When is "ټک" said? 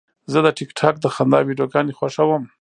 0.57-0.69